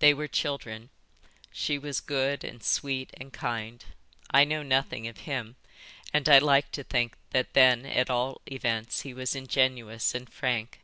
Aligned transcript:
"They 0.00 0.12
were 0.12 0.28
children. 0.28 0.90
She 1.50 1.78
was 1.78 2.02
good 2.02 2.44
and 2.44 2.62
sweet 2.62 3.08
and 3.18 3.32
kind. 3.32 3.82
I 4.30 4.44
know 4.44 4.62
nothing 4.62 5.08
of 5.08 5.20
him, 5.20 5.56
and 6.12 6.28
I 6.28 6.38
like 6.40 6.70
to 6.72 6.84
think 6.84 7.14
that 7.30 7.54
then 7.54 7.86
at 7.86 8.10
all 8.10 8.42
events 8.44 9.00
he 9.00 9.14
was 9.14 9.34
ingenuous 9.34 10.14
and 10.14 10.30
frank. 10.30 10.80